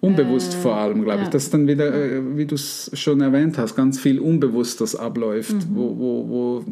Unbewusst 0.00 0.54
äh, 0.54 0.56
vor 0.58 0.76
allem, 0.76 1.02
glaube 1.02 1.22
ich. 1.24 1.28
Das 1.28 1.44
ist 1.44 1.54
dann 1.54 1.66
wieder, 1.66 1.92
äh, 1.92 2.36
wie 2.36 2.44
du 2.44 2.54
es 2.54 2.90
schon 2.94 3.20
erwähnt 3.20 3.58
hast, 3.58 3.74
ganz 3.74 3.98
viel 3.98 4.20
Unbewusstes 4.20 4.94
abläuft, 4.94 5.54
mhm. 5.54 5.74
wo, 5.74 5.98
wo, 5.98 6.28
wo 6.28 6.64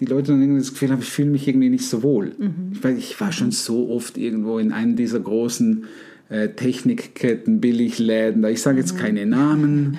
die 0.00 0.06
Leute 0.06 0.32
dann 0.32 0.40
irgendwie 0.40 0.60
das 0.60 0.72
Gefühl 0.72 0.90
haben, 0.90 1.00
ich 1.00 1.10
fühle 1.10 1.30
mich 1.30 1.46
irgendwie 1.46 1.68
nicht 1.68 1.86
so 1.86 2.02
wohl. 2.02 2.32
Mhm. 2.38 2.72
Ich, 2.72 2.82
weiß, 2.82 2.98
ich 2.98 3.20
war 3.20 3.32
schon 3.32 3.50
so 3.50 3.90
oft 3.90 4.16
irgendwo 4.16 4.58
in 4.58 4.72
einem 4.72 4.96
dieser 4.96 5.20
großen 5.20 5.84
äh, 6.28 6.48
Technikketten, 6.48 7.60
Billigläden. 7.60 8.44
Ich 8.44 8.62
sage 8.62 8.78
jetzt 8.78 8.94
mhm. 8.94 8.98
keine 8.98 9.26
Namen. 9.26 9.98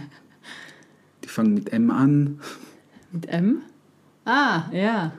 Die 1.31 1.33
fangen 1.33 1.53
mit 1.53 1.71
M 1.71 1.89
an. 1.89 2.39
Mit 3.13 3.29
M? 3.29 3.61
Ah, 4.25 4.63
ja. 4.73 5.13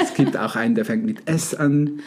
es 0.00 0.14
gibt 0.14 0.36
auch 0.36 0.54
einen, 0.54 0.76
der 0.76 0.84
fängt 0.84 1.04
mit 1.04 1.28
S 1.28 1.56
an. 1.56 1.98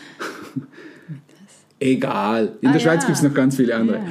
Egal. 1.77 2.53
In 2.61 2.69
ah, 2.69 2.71
der 2.71 2.79
Schweiz 2.79 3.01
ja. 3.01 3.07
gibt 3.07 3.17
es 3.17 3.21
noch 3.21 3.33
ganz 3.33 3.57
viele 3.57 3.75
andere. 3.75 3.97
Ja. 3.97 4.05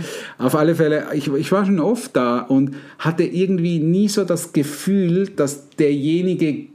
Auf 0.44 0.54
alle 0.54 0.74
Fälle, 0.74 1.06
ich, 1.14 1.32
ich 1.32 1.50
war 1.50 1.64
schon 1.64 1.80
oft 1.80 2.14
da 2.14 2.40
und 2.40 2.76
hatte 2.98 3.22
irgendwie 3.22 3.78
nie 3.78 4.10
so 4.10 4.24
das 4.24 4.52
Gefühl, 4.52 5.28
dass 5.28 5.70
derjenige, 5.70 6.66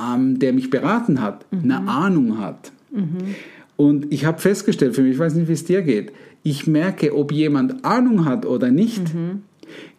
ähm, 0.00 0.38
der 0.38 0.54
mich 0.54 0.70
beraten 0.70 1.20
hat, 1.20 1.44
mhm. 1.52 1.70
eine 1.70 1.86
Ahnung 1.86 2.38
hat. 2.38 2.72
Mhm. 2.92 3.34
Und 3.76 4.10
ich 4.10 4.24
habe 4.24 4.40
festgestellt 4.40 4.94
für 4.94 5.02
mich, 5.02 5.12
ich 5.12 5.18
weiß 5.18 5.34
nicht, 5.34 5.48
wie 5.48 5.52
es 5.52 5.64
dir 5.64 5.82
geht, 5.82 6.12
ich 6.42 6.66
merke, 6.66 7.14
ob 7.14 7.30
jemand 7.30 7.84
Ahnung 7.84 8.24
hat 8.24 8.46
oder 8.46 8.70
nicht, 8.70 9.12
mhm. 9.12 9.42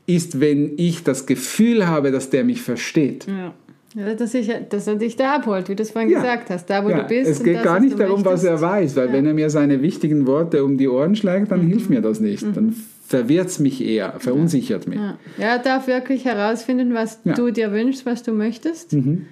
Ist, 0.08 0.40
wenn 0.40 0.74
ich 0.78 1.04
das 1.04 1.26
Gefühl 1.26 1.88
habe, 1.88 2.12
dass 2.12 2.30
der 2.30 2.44
mich 2.44 2.62
versteht. 2.62 3.28
Ja. 3.28 3.54
Ja, 3.96 4.14
dass, 4.14 4.34
ich, 4.34 4.52
dass 4.70 4.88
er 4.88 4.96
dich 4.96 5.16
da 5.16 5.36
abholt, 5.36 5.70
wie 5.70 5.76
du 5.76 5.82
es 5.82 5.92
vorhin 5.92 6.12
ja. 6.12 6.20
gesagt 6.20 6.50
hast, 6.50 6.70
da 6.70 6.84
wo 6.84 6.90
ja. 6.90 7.02
du 7.02 7.08
bist. 7.08 7.32
Es 7.32 7.42
geht 7.42 7.64
gar 7.64 7.80
nicht 7.80 7.98
darum, 7.98 8.24
möchtest. 8.24 8.34
was 8.34 8.44
er 8.44 8.60
weiß, 8.60 8.98
weil 8.98 9.14
wenn 9.14 9.26
er 9.26 9.34
mir 9.34 9.50
seine 9.50 9.82
wichtigen 9.82 10.28
Worte 10.28 10.66
um 10.66 10.78
die 10.78 10.90
Ohren 10.90 11.16
schlägt, 11.16 11.50
dann 11.50 11.64
mhm. 11.64 11.70
hilft 11.70 11.90
mir 11.90 12.02
das 12.02 12.20
nicht. 12.20 12.46
Mhm. 12.46 12.54
Dann 12.54 12.76
verwirrt 13.08 13.48
es 13.48 13.60
mich 13.60 13.82
eher, 13.82 14.16
verunsichert 14.20 14.86
mich. 14.88 15.00
Ja. 15.00 15.18
er 15.38 15.60
darf 15.60 15.88
wirklich 15.88 16.26
herausfinden, 16.26 16.94
was 16.94 17.22
du 17.24 17.52
dir 17.52 17.72
wünschst, 17.72 18.06
was 18.06 18.22
du 18.22 18.34
möchtest. 18.34 18.92
Mhm. 18.92 19.28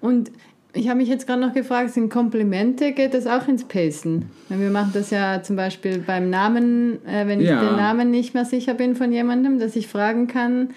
Und 0.00 0.32
ich 0.74 0.88
habe 0.88 0.98
mich 0.98 1.08
jetzt 1.08 1.26
gerade 1.26 1.40
noch 1.40 1.54
gefragt, 1.54 1.90
sind 1.90 2.10
Komplimente, 2.10 2.92
geht 2.92 3.14
das 3.14 3.26
auch 3.26 3.48
ins 3.48 3.64
Pacen? 3.64 4.26
Wir 4.48 4.70
machen 4.70 4.90
das 4.92 5.10
ja 5.10 5.42
zum 5.42 5.56
Beispiel 5.56 5.98
beim 5.98 6.30
Namen, 6.30 7.04
äh, 7.06 7.26
wenn 7.26 7.40
ich 7.40 7.48
den 7.48 7.76
Namen 7.76 8.10
nicht 8.10 8.34
mehr 8.34 8.44
sicher 8.44 8.74
bin 8.74 8.96
von 8.96 9.12
jemandem, 9.12 9.58
dass 9.58 9.76
ich 9.76 9.88
fragen 9.88 10.26
kann, 10.26 10.70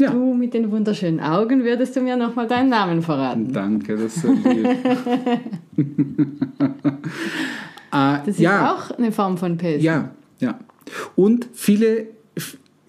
ja. 0.00 0.10
Du 0.10 0.34
mit 0.34 0.54
den 0.54 0.72
wunderschönen 0.72 1.20
Augen 1.20 1.62
würdest 1.62 1.94
du 1.94 2.00
mir 2.00 2.16
nochmal 2.16 2.48
deinen 2.48 2.68
Namen 2.68 3.00
verraten. 3.00 3.52
Danke, 3.52 3.96
das 3.96 4.16
ist 4.16 4.22
so 4.22 4.32
lieb. 4.32 4.68
Ah, 7.94 8.18
das 8.18 8.34
ist 8.34 8.40
ja. 8.40 8.74
auch 8.74 8.90
eine 8.98 9.12
Form 9.12 9.38
von 9.38 9.56
Pacing. 9.56 9.80
Ja, 9.80 10.10
ja. 10.40 10.58
Und 11.14 11.46
viele, 11.52 12.08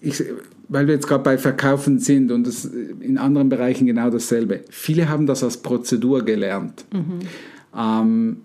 ich, 0.00 0.24
weil 0.68 0.86
wir 0.86 0.94
jetzt 0.94 1.06
gerade 1.06 1.22
bei 1.22 1.38
Verkaufen 1.38 1.98
sind 1.98 2.32
und 2.32 2.46
das 2.46 2.64
in 2.64 3.18
anderen 3.18 3.48
Bereichen 3.48 3.86
genau 3.86 4.10
dasselbe. 4.10 4.60
Viele 4.70 5.08
haben 5.08 5.26
das 5.26 5.42
als 5.42 5.58
Prozedur 5.58 6.24
gelernt. 6.24 6.84
Mhm. 6.92 7.20
Ähm, 7.76 8.36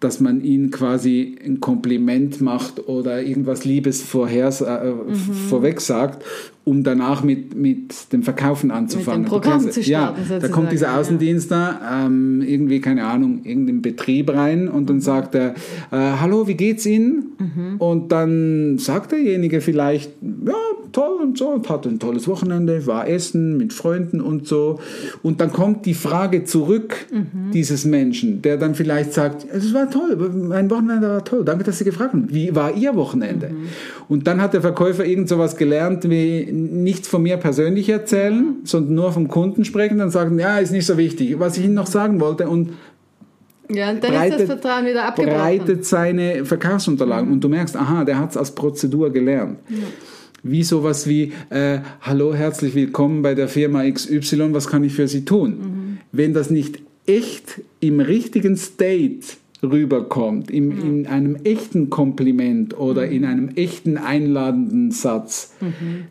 dass 0.00 0.18
man 0.18 0.42
ihnen 0.42 0.70
quasi 0.70 1.36
ein 1.44 1.60
Kompliment 1.60 2.40
macht 2.40 2.88
oder 2.88 3.22
irgendwas 3.22 3.66
Liebes 3.66 4.02
vorher, 4.02 4.48
äh, 4.48 4.92
mhm. 4.92 5.14
vorweg 5.14 5.80
sagt, 5.82 6.24
um 6.64 6.82
danach 6.82 7.22
mit, 7.22 7.54
mit 7.54 8.12
dem 8.12 8.22
Verkaufen 8.22 8.70
anzufangen. 8.70 9.22
Mit 9.22 9.28
dem 9.28 9.30
Programm 9.30 9.60
kennst, 9.60 9.74
zu 9.74 9.82
starten, 9.82 10.20
ja, 10.28 10.38
da 10.38 10.48
kommt 10.48 10.72
dieser 10.72 10.96
Außendienst 10.96 11.50
da, 11.50 12.06
ähm, 12.06 12.42
irgendwie, 12.42 12.80
keine 12.80 13.04
Ahnung, 13.04 13.42
irgendein 13.44 13.82
Betrieb 13.82 14.30
rein 14.30 14.68
und 14.68 14.88
dann 14.88 14.96
mhm. 14.96 15.00
sagt 15.02 15.34
er, 15.34 15.54
äh, 15.90 15.96
hallo, 16.20 16.48
wie 16.48 16.54
geht's 16.54 16.86
Ihnen? 16.86 17.32
Mhm. 17.38 17.76
Und 17.78 18.12
dann 18.12 18.78
sagt 18.78 19.12
derjenige 19.12 19.60
vielleicht, 19.60 20.12
ja, 20.22 20.54
toll 20.92 21.20
und 21.22 21.38
so, 21.38 21.48
und 21.48 21.68
hatte 21.68 21.88
ein 21.88 21.98
tolles 21.98 22.28
Wochenende, 22.28 22.86
war 22.86 23.08
essen 23.08 23.56
mit 23.56 23.72
Freunden 23.72 24.20
und 24.20 24.46
so. 24.46 24.78
Und 25.22 25.40
dann 25.40 25.52
kommt 25.52 25.86
die 25.86 25.94
Frage 25.94 26.44
zurück 26.44 26.94
mhm. 27.10 27.50
dieses 27.52 27.84
Menschen, 27.84 28.42
der 28.42 28.56
dann 28.56 28.74
vielleicht 28.74 29.12
sagt, 29.12 29.46
es 29.50 29.72
war 29.74 29.90
toll, 29.90 30.16
mein 30.16 30.70
Wochenende 30.70 31.08
war 31.08 31.24
toll, 31.24 31.44
danke, 31.44 31.64
dass 31.64 31.78
Sie 31.78 31.84
gefragt 31.84 32.12
haben. 32.12 32.28
Wie 32.30 32.54
war 32.54 32.74
Ihr 32.74 32.94
Wochenende? 32.96 33.50
Mhm. 33.50 33.68
Und 34.08 34.26
dann 34.26 34.40
hat 34.40 34.54
der 34.54 34.60
Verkäufer 34.60 35.04
irgend 35.04 35.28
sowas 35.28 35.56
gelernt, 35.56 36.08
wie 36.08 36.50
nichts 36.50 37.08
von 37.08 37.22
mir 37.22 37.36
persönlich 37.36 37.88
erzählen, 37.88 38.38
mhm. 38.38 38.54
sondern 38.64 38.94
nur 38.94 39.12
vom 39.12 39.28
Kunden 39.28 39.64
sprechen, 39.64 39.98
dann 39.98 40.10
sagen, 40.10 40.38
ja, 40.38 40.58
ist 40.58 40.72
nicht 40.72 40.86
so 40.86 40.96
wichtig. 40.96 41.38
Was 41.38 41.56
ich 41.56 41.64
Ihnen 41.64 41.74
noch 41.74 41.86
sagen 41.86 42.20
wollte 42.20 42.48
und 42.48 42.70
ja, 43.72 43.92
dann 43.92 44.12
breitet, 44.12 44.40
ist 44.40 44.50
das 44.50 44.60
Vertrauen 44.60 44.86
wieder 44.86 45.04
abgebrochen. 45.04 45.38
Breitet 45.38 45.84
seine 45.84 46.44
Verkaufsunterlagen 46.44 47.28
mhm. 47.28 47.34
und 47.34 47.44
du 47.44 47.48
merkst, 47.48 47.76
aha, 47.76 48.04
der 48.04 48.18
hat 48.18 48.30
es 48.30 48.36
als 48.36 48.50
Prozedur 48.50 49.10
gelernt. 49.10 49.58
Ja 49.68 49.76
wie 50.42 50.62
sowas 50.62 51.06
wie, 51.06 51.32
äh, 51.50 51.80
hallo, 52.00 52.34
herzlich 52.34 52.74
willkommen 52.74 53.22
bei 53.22 53.34
der 53.34 53.48
Firma 53.48 53.88
XY, 53.88 54.52
was 54.52 54.68
kann 54.68 54.84
ich 54.84 54.94
für 54.94 55.08
Sie 55.08 55.24
tun? 55.24 55.50
Mhm. 55.50 55.98
Wenn 56.12 56.34
das 56.34 56.50
nicht 56.50 56.80
echt 57.06 57.60
im 57.80 58.00
richtigen 58.00 58.56
State 58.56 59.26
rüberkommt, 59.62 60.50
im, 60.50 60.68
mhm. 60.68 60.80
in 60.80 61.06
einem 61.06 61.36
echten 61.44 61.90
Kompliment 61.90 62.78
oder 62.78 63.06
mhm. 63.06 63.12
in 63.12 63.24
einem 63.24 63.48
echten 63.50 63.98
einladenden 63.98 64.90
Satz, 64.90 65.54
mhm. 65.60 66.04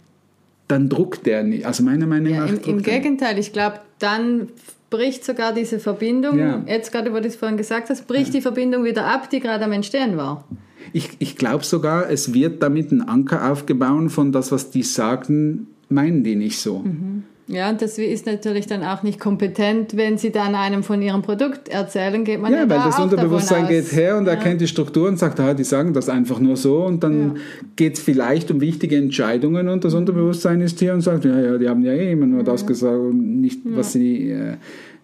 dann 0.68 0.90
druckt 0.90 1.26
der 1.26 1.44
nicht. 1.44 1.66
Also 1.66 1.84
meiner 1.84 2.08
Meinung 2.08 2.34
ja, 2.34 2.46
nach. 2.46 2.50
Im, 2.50 2.78
im 2.78 2.84
Gegenteil, 2.84 3.40
ich 3.40 3.54
glaube, 3.54 3.80
dann 3.98 4.50
bricht 4.90 5.24
sogar 5.24 5.54
diese 5.54 5.80
Verbindung, 5.80 6.40
ja. 6.40 6.64
jetzt 6.68 6.92
gerade, 6.92 7.14
wo 7.14 7.20
du 7.20 7.28
es 7.28 7.36
vorhin 7.36 7.58
gesagt 7.58 7.90
hast, 7.90 8.08
bricht 8.08 8.28
ja. 8.28 8.34
die 8.34 8.42
Verbindung 8.42 8.84
wieder 8.84 9.06
ab, 9.06 9.30
die 9.30 9.40
gerade 9.40 9.66
am 9.66 9.72
Entstehen 9.72 10.18
war. 10.18 10.46
Ich, 10.94 11.10
ich 11.20 11.36
glaube 11.36 11.64
sogar, 11.64 12.10
es 12.10 12.34
wird 12.34 12.64
damit 12.64 12.92
ein 12.92 13.02
Anker 13.08 13.52
aufgebaut 13.52 14.12
von 14.12 14.32
das, 14.32 14.52
was 14.52 14.72
die 14.72 14.84
sagen, 14.84 15.68
meinen 15.90 16.24
die 16.24 16.36
nicht 16.36 16.60
so. 16.60 16.80
Mhm. 16.80 17.24
Ja, 17.50 17.72
und 17.72 17.82
das 17.82 17.98
ist 17.98 18.28
natürlich 18.28 18.68
dann 18.68 18.84
auch 18.84 19.02
nicht 19.02 19.20
kompetent, 19.20 19.98
wenn 19.98 20.20
Sie 20.20 20.32
dann 20.32 20.54
einem 20.54 20.84
von 20.84 21.02
Ihrem 21.02 21.24
Produkt 21.24 21.68
erzählen, 21.68 22.24
geht 22.24 22.40
man 22.40 22.52
ja, 22.52 22.60
ja 22.60 22.70
weil 22.70 22.78
das 22.78 23.00
Unterbewusstsein 23.00 23.68
geht 23.68 23.92
her 23.92 24.18
und 24.18 24.28
ja. 24.28 24.34
erkennt 24.34 24.62
die 24.62 24.68
Struktur 24.68 25.08
und 25.08 25.18
sagt, 25.18 25.40
ah, 25.40 25.56
die 25.56 25.64
sagen 25.64 25.92
das 25.92 26.10
einfach 26.10 26.40
nur 26.40 26.58
so 26.58 26.86
und 26.86 27.04
dann 27.04 27.36
ja. 27.36 27.42
geht 27.76 27.98
es 27.98 28.04
vielleicht 28.04 28.52
um 28.52 28.62
wichtige 28.62 28.98
Entscheidungen 28.98 29.68
und 29.68 29.84
das 29.84 29.96
Unterbewusstsein 29.96 30.62
ist 30.62 30.78
hier 30.78 30.94
und 30.94 31.02
sagt, 31.02 31.26
ja, 31.26 31.40
ja, 31.40 31.58
die 31.58 31.68
haben 31.68 31.84
ja 31.84 31.92
eh 31.92 32.12
immer 32.12 32.28
nur 32.28 32.44
das 32.44 32.68
gesagt 32.68 33.00
und 33.00 33.42
nicht, 33.42 33.62
was 33.66 33.94
sie 33.94 34.30
äh, 34.30 34.58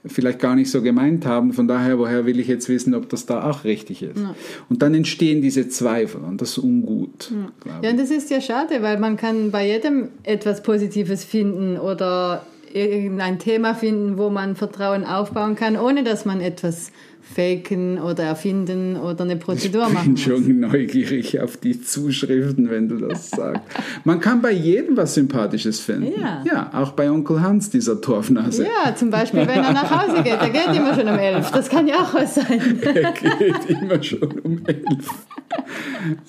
vielleicht 0.07 0.39
gar 0.39 0.55
nicht 0.55 0.71
so 0.71 0.81
gemeint 0.81 1.25
haben. 1.25 1.53
Von 1.53 1.67
daher, 1.67 1.97
woher 1.99 2.25
will 2.25 2.39
ich 2.39 2.47
jetzt 2.47 2.69
wissen, 2.69 2.93
ob 2.93 3.09
das 3.09 3.25
da 3.25 3.49
auch 3.49 3.63
richtig 3.63 4.03
ist? 4.03 4.17
Ja. 4.17 4.35
Und 4.69 4.81
dann 4.81 4.93
entstehen 4.93 5.41
diese 5.41 5.67
Zweifel 5.67 6.21
und 6.21 6.41
das 6.41 6.51
ist 6.51 6.57
ungut. 6.59 7.31
Ja. 7.65 7.79
ja, 7.83 7.89
und 7.91 7.99
das 7.99 8.11
ist 8.11 8.29
ja 8.29 8.41
schade, 8.41 8.81
weil 8.81 8.99
man 8.99 9.17
kann 9.17 9.51
bei 9.51 9.67
jedem 9.67 10.09
etwas 10.23 10.63
Positives 10.63 11.23
finden 11.23 11.77
oder 11.77 12.45
irgendein 12.75 13.39
Thema 13.39 13.73
finden, 13.73 14.17
wo 14.17 14.29
man 14.29 14.55
Vertrauen 14.55 15.05
aufbauen 15.05 15.55
kann, 15.55 15.77
ohne 15.77 16.03
dass 16.03 16.25
man 16.25 16.41
etwas 16.41 16.91
faken 17.33 17.99
oder 17.99 18.23
erfinden 18.23 18.97
oder 18.97 19.23
eine 19.23 19.35
Prozedur 19.35 19.89
machen 19.89 20.15
Ich 20.15 20.25
bin 20.25 20.45
schon 20.45 20.59
neugierig 20.59 21.39
auf 21.41 21.57
die 21.57 21.81
Zuschriften, 21.81 22.69
wenn 22.69 22.87
du 22.87 22.97
das 22.97 23.31
sagst. 23.31 23.63
Man 24.03 24.19
kann 24.19 24.41
bei 24.41 24.51
jedem 24.51 24.95
was 24.95 25.15
Sympathisches 25.15 25.79
finden. 25.79 26.13
Ja. 26.19 26.43
ja, 26.45 26.69
auch 26.73 26.91
bei 26.91 27.09
Onkel 27.09 27.41
Hans, 27.41 27.69
dieser 27.69 27.99
Torfnase. 27.99 28.65
Ja, 28.65 28.95
zum 28.95 29.09
Beispiel, 29.09 29.41
wenn 29.41 29.63
er 29.63 29.73
nach 29.73 30.07
Hause 30.07 30.21
geht. 30.21 30.39
Der 30.39 30.49
geht 30.49 30.75
immer 30.75 30.93
schon 30.93 31.07
um 31.07 31.17
elf. 31.17 31.51
Das 31.51 31.69
kann 31.69 31.87
ja 31.87 31.95
auch 31.95 32.13
was 32.13 32.35
sein. 32.35 32.79
er 32.81 33.11
geht 33.11 33.69
immer 33.69 34.03
schon 34.03 34.39
um 34.43 34.61
elf. 34.65 35.25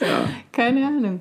Ja. 0.00 0.28
Keine 0.52 0.86
Ahnung 0.86 1.20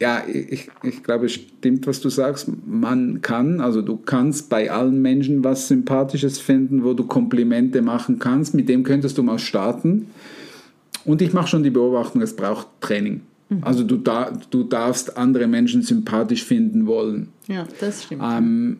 ja, 0.00 0.22
ich, 0.26 0.70
ich 0.82 1.02
glaube, 1.02 1.26
es 1.26 1.32
stimmt, 1.32 1.86
was 1.86 2.00
du 2.00 2.08
sagst. 2.08 2.50
Man 2.66 3.20
kann, 3.20 3.60
also 3.60 3.82
du 3.82 3.96
kannst 3.98 4.48
bei 4.48 4.70
allen 4.70 5.02
Menschen 5.02 5.44
was 5.44 5.68
Sympathisches 5.68 6.38
finden, 6.38 6.84
wo 6.84 6.94
du 6.94 7.04
Komplimente 7.04 7.82
machen 7.82 8.18
kannst. 8.18 8.54
Mit 8.54 8.68
dem 8.68 8.82
könntest 8.82 9.18
du 9.18 9.22
mal 9.22 9.38
starten. 9.38 10.06
Und 11.04 11.20
ich 11.22 11.32
mache 11.32 11.48
schon 11.48 11.62
die 11.62 11.70
Beobachtung, 11.70 12.22
es 12.22 12.34
braucht 12.34 12.66
Training. 12.80 13.20
Also 13.62 13.82
du, 13.82 13.96
da, 13.96 14.30
du 14.50 14.62
darfst 14.62 15.16
andere 15.16 15.48
Menschen 15.48 15.82
sympathisch 15.82 16.44
finden 16.44 16.86
wollen. 16.86 17.28
Ja, 17.48 17.66
das 17.80 18.04
stimmt. 18.04 18.22
Ähm, 18.24 18.76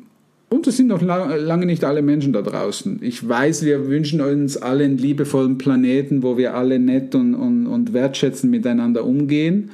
und 0.48 0.66
es 0.66 0.76
sind 0.76 0.88
noch 0.88 1.02
la 1.02 1.34
lange 1.36 1.66
nicht 1.66 1.84
alle 1.84 2.02
Menschen 2.02 2.32
da 2.32 2.42
draußen. 2.42 3.00
Ich 3.02 3.28
weiß, 3.28 3.64
wir 3.64 3.88
wünschen 3.88 4.20
uns 4.20 4.56
alle 4.56 4.84
einen 4.84 4.98
liebevollen 4.98 5.58
Planeten, 5.58 6.22
wo 6.22 6.36
wir 6.36 6.54
alle 6.54 6.78
nett 6.78 7.14
und, 7.14 7.34
und, 7.34 7.66
und 7.66 7.92
wertschätzend 7.92 8.50
miteinander 8.50 9.04
umgehen. 9.04 9.70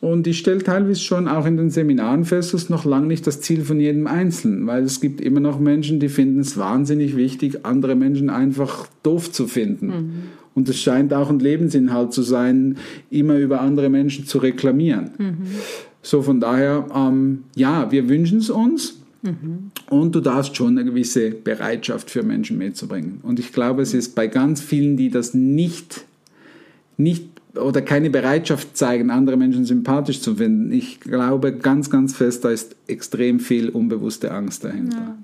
Und 0.00 0.26
ich 0.26 0.38
stelle 0.38 0.62
teilweise 0.62 1.00
schon 1.00 1.28
auch 1.28 1.44
in 1.44 1.58
den 1.58 1.68
Seminaren 1.68 2.24
fest, 2.24 2.54
das 2.54 2.62
ist 2.62 2.70
noch 2.70 2.86
lange 2.86 3.06
nicht 3.06 3.26
das 3.26 3.42
Ziel 3.42 3.62
von 3.62 3.78
jedem 3.78 4.06
Einzelnen, 4.06 4.66
weil 4.66 4.82
es 4.82 5.00
gibt 5.00 5.20
immer 5.20 5.40
noch 5.40 5.60
Menschen, 5.60 6.00
die 6.00 6.08
finden 6.08 6.40
es 6.40 6.56
wahnsinnig 6.56 7.16
wichtig, 7.16 7.66
andere 7.66 7.94
Menschen 7.94 8.30
einfach 8.30 8.86
doof 9.02 9.30
zu 9.30 9.46
finden. 9.46 10.30
Und 10.54 10.68
es 10.70 10.80
scheint 10.80 11.12
auch 11.12 11.28
ein 11.28 11.38
Lebensinhalt 11.38 12.14
zu 12.14 12.22
sein, 12.22 12.78
immer 13.10 13.36
über 13.36 13.60
andere 13.60 13.90
Menschen 13.90 14.26
zu 14.26 14.38
reklamieren. 14.38 15.10
So 16.02 16.22
von 16.22 16.40
daher, 16.40 16.86
ähm, 16.94 17.44
ja, 17.54 17.92
wir 17.92 18.08
wünschen 18.08 18.38
es 18.38 18.48
uns. 18.48 18.96
Und 19.90 20.14
du 20.14 20.20
darfst 20.20 20.56
schon 20.56 20.78
eine 20.78 20.84
gewisse 20.84 21.30
Bereitschaft 21.30 22.10
für 22.10 22.22
Menschen 22.22 22.56
mitzubringen. 22.56 23.20
Und 23.22 23.38
ich 23.38 23.52
glaube, 23.52 23.82
es 23.82 23.92
ist 23.92 24.14
bei 24.14 24.26
ganz 24.26 24.62
vielen, 24.62 24.96
die 24.96 25.10
das 25.10 25.34
nicht, 25.34 26.06
nicht 26.96 27.39
oder 27.56 27.82
keine 27.82 28.10
Bereitschaft 28.10 28.76
zeigen, 28.76 29.10
andere 29.10 29.36
Menschen 29.36 29.64
sympathisch 29.64 30.20
zu 30.20 30.36
finden. 30.36 30.70
Ich 30.72 31.00
glaube 31.00 31.52
ganz, 31.52 31.90
ganz 31.90 32.14
fest, 32.16 32.44
da 32.44 32.50
ist 32.50 32.76
extrem 32.86 33.40
viel 33.40 33.68
unbewusste 33.70 34.30
Angst 34.32 34.62
dahinter. 34.64 35.16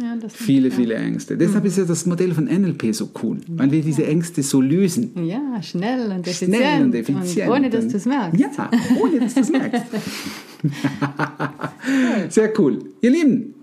ja, 0.00 0.16
das 0.20 0.32
Viele, 0.34 0.70
viele 0.70 0.94
Ängste. 0.94 1.36
Deshalb 1.36 1.64
ist 1.66 1.76
ja 1.78 1.84
das 1.84 2.06
Modell 2.06 2.32
von 2.32 2.44
NLP 2.44 2.94
so 2.94 3.10
cool, 3.22 3.38
weil 3.48 3.70
wir 3.70 3.82
diese 3.82 4.06
Ängste 4.06 4.42
so 4.42 4.60
lösen. 4.60 5.12
Ja, 5.26 5.62
schnell 5.62 6.10
und 6.10 6.26
effizient. 6.26 6.56
Schnell 6.56 6.82
und 6.84 6.94
effizient. 6.94 7.50
ohne 7.50 7.68
dass 7.70 7.86
du 7.88 7.96
es 7.96 8.06
merkst. 8.06 8.40
Ja, 8.40 8.70
ohne 9.02 9.20
dass 9.20 9.34
du 9.34 9.40
es 9.40 9.50
merkst. 9.50 9.84
Sehr 12.30 12.52
cool. 12.58 12.78
Ihr 13.00 13.10
Lieben, 13.10 13.54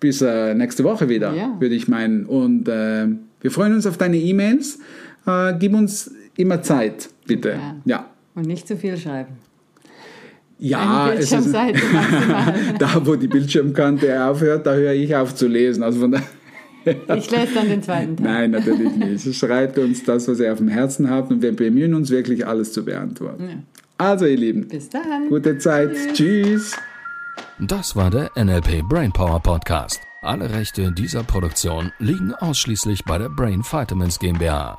bis 0.00 0.20
äh, 0.22 0.54
nächste 0.54 0.84
Woche 0.84 1.08
wieder, 1.08 1.34
Ja. 1.34 1.56
würde 1.58 1.74
ich 1.74 1.88
meinen. 1.88 2.26
Und 2.26 2.68
äh, 2.68 3.06
wir 3.40 3.50
freuen 3.50 3.74
uns 3.74 3.86
auf 3.86 3.96
deine 3.96 4.18
E-Mails. 4.18 4.78
Äh, 5.26 5.54
gib 5.58 5.74
uns 5.74 6.10
immer 6.36 6.62
Zeit, 6.62 7.08
bitte. 7.26 7.50
Ja. 7.50 7.76
Ja. 7.84 8.10
Und 8.34 8.46
nicht 8.46 8.66
zu 8.66 8.76
viel 8.76 8.96
schreiben. 8.96 9.36
Ja, 10.58 11.12
es 11.12 11.32
ist, 11.32 11.52
da 12.78 13.06
wo 13.06 13.16
die 13.16 13.26
Bildschirmkante 13.28 14.24
aufhört, 14.24 14.66
da 14.66 14.74
höre 14.74 14.92
ich 14.92 15.14
auf 15.14 15.34
zu 15.34 15.48
lesen. 15.48 15.82
Also 15.82 16.00
von 16.00 16.12
daher. 16.12 16.26
Ich 17.16 17.30
lese 17.30 17.54
dann 17.54 17.68
den 17.68 17.82
zweiten 17.82 18.16
Teil. 18.16 18.26
Nein, 18.26 18.50
natürlich 18.50 18.94
nicht. 18.94 19.34
Schreibt 19.34 19.78
uns 19.78 20.04
das, 20.04 20.28
was 20.28 20.38
ihr 20.38 20.52
auf 20.52 20.58
dem 20.58 20.68
Herzen 20.68 21.10
habt 21.10 21.30
und 21.30 21.42
wir 21.42 21.54
bemühen 21.54 21.94
uns 21.94 22.10
wirklich, 22.10 22.46
alles 22.46 22.72
zu 22.72 22.84
beantworten. 22.84 23.48
Ja. 23.48 23.56
Also, 23.96 24.26
ihr 24.26 24.36
Lieben, 24.36 24.68
Bis 24.68 24.90
dann. 24.90 25.28
gute 25.28 25.56
Zeit. 25.58 25.96
Tschüss. 26.12 26.76
Das 27.58 27.96
war 27.96 28.10
der 28.10 28.30
NLP 28.36 28.82
Brainpower 28.88 29.40
Podcast. 29.40 30.00
Alle 30.22 30.50
Rechte 30.52 30.92
dieser 30.92 31.22
Produktion 31.22 31.92
liegen 31.98 32.34
ausschließlich 32.34 33.04
bei 33.04 33.18
der 33.18 33.28
Brain 33.28 33.62
Vitamins 33.62 34.18
GmbH. 34.18 34.78